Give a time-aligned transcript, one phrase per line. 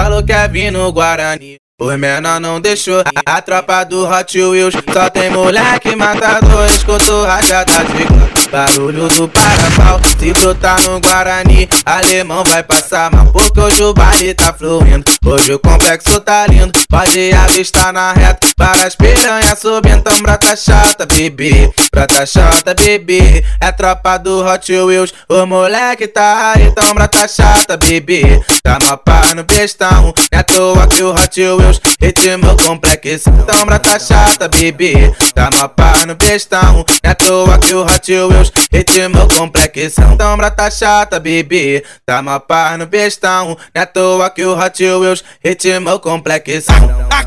[0.00, 1.56] Falou que é vir no Guarani.
[1.80, 4.74] Os menor não deixou, a tropa do Hot Wheels.
[4.92, 12.42] Só tem moleque matador, escuto rajada de Barulho do parapau, se brotar no Guarani Alemão
[12.44, 15.04] vai passar mal, porque hoje o baile tá fluindo.
[15.26, 18.46] Hoje o complexo tá lindo, pode avistar na reta.
[18.58, 25.14] Várias piranhas subindo, então brota chata, bebê Brota chata, bebê É tropa do Hot Wheels,
[25.28, 30.86] o moleque tá aí Então brota chata, bebê Tá mapa no bestão, é à toa
[30.86, 33.30] que o Hot Wheels ritmo complexo.
[33.30, 35.10] Então brata chata, bebê.
[35.34, 36.84] Tá mapa no pestão.
[37.02, 40.02] É à toa que o Hot Wheels, ritmo complexo.
[40.12, 41.82] Então brata chata, bebê.
[42.04, 43.56] Tá mapa no pestão.
[43.72, 46.70] É à toa que o Hot Wheels, ritmo complexo.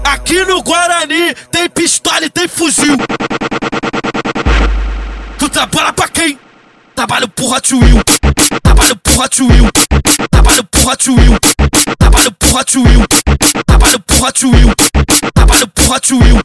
[0.03, 2.95] Aqui no Guarani tem pistola e tem fuzil.
[5.39, 6.37] Tu trabalha pra quem?
[6.95, 8.19] Trabalho pro Hot Wheels.
[8.61, 9.71] Trabalho pro Hot Wheels.
[10.29, 10.63] Trabalho
[12.71, 13.07] Hot Wheels.
[13.67, 14.89] Trabalho pro Hot Wheels.
[15.33, 16.41] Trabalho pro.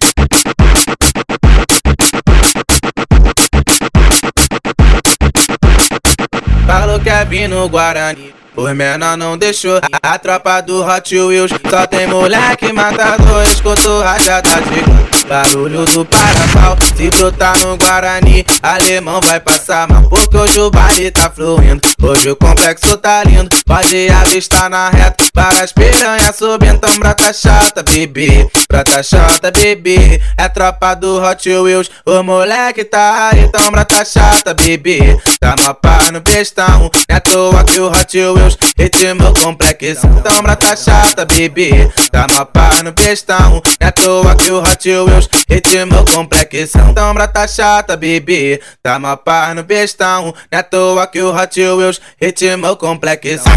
[6.66, 8.36] Falou que é vir no Guarani.
[8.56, 11.50] Os menor não deixou, a tropa do Hot Wheels.
[11.68, 19.20] Só tem moleque matador, escuto rajada de Barulho do parapau, se brotar no Guarani Alemão
[19.20, 21.82] vai passar mal, porque hoje o baile tá fluindo.
[22.00, 25.27] Hoje o complexo tá lindo, pode avistar na reta.
[25.36, 31.90] Várias piranhas subindo, então brota chata, bebê Brota chata, bebê É tropa do Hot Wheels,
[32.06, 37.78] o moleque tá aí Então brota chata, bebê Tá mapa no bestão, é toa que
[37.78, 40.06] o Hot Wheels Deus, ritmo complexo.
[40.06, 41.91] Então brata chata, bebê.
[42.12, 43.61] Tá mapa no pestão.
[43.80, 46.78] É à toa que o Hot Wheels, ritmo complexo.
[46.78, 48.62] Então brata chata, bebê.
[48.83, 50.33] Tá mapa no pestão.
[50.50, 53.48] É à toa que o Hot Wheels, ritmo complexo.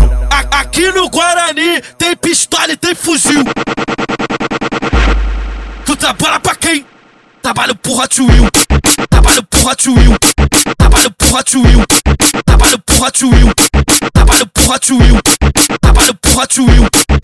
[0.52, 3.44] Aqui no Guarani tem pistola e tem fuzil.
[5.86, 6.86] Tu trabalha pra quem?
[7.42, 8.50] Trabalho pro Hot Wheels.
[9.10, 10.34] Trabalho pro Hot Wheels.
[10.78, 12.02] Trabalho pro Hot Wheels.
[12.46, 13.70] Trabalho pro Hot Wheels.
[14.14, 15.22] Trabalho pro Hot Wheels.
[15.82, 17.19] Trabalho pro Hot Wheels.